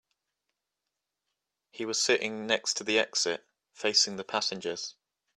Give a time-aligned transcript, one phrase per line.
[1.69, 4.95] He was sitting next to the exit, facing the passengers.